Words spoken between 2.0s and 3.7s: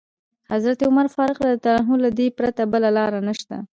له دې پرته بله لاره نشته.